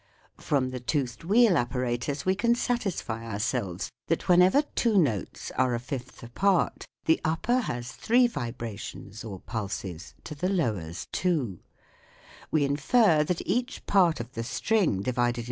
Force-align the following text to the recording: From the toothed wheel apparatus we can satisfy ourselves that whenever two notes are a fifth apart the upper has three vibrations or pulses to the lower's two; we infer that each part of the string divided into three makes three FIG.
From 0.39 0.71
the 0.71 0.79
toothed 0.79 1.23
wheel 1.23 1.55
apparatus 1.55 2.25
we 2.25 2.33
can 2.33 2.55
satisfy 2.55 3.23
ourselves 3.23 3.91
that 4.07 4.27
whenever 4.27 4.63
two 4.73 4.97
notes 4.97 5.51
are 5.51 5.75
a 5.75 5.79
fifth 5.79 6.23
apart 6.23 6.85
the 7.05 7.21
upper 7.23 7.59
has 7.59 7.91
three 7.91 8.25
vibrations 8.25 9.23
or 9.23 9.39
pulses 9.41 10.15
to 10.23 10.33
the 10.33 10.49
lower's 10.49 11.05
two; 11.11 11.59
we 12.49 12.65
infer 12.65 13.23
that 13.23 13.45
each 13.45 13.85
part 13.85 14.19
of 14.19 14.31
the 14.31 14.43
string 14.43 15.03
divided 15.03 15.03
into 15.03 15.11
three 15.13 15.27
makes 15.29 15.33
three 15.33 15.33
FIG. 15.33 15.39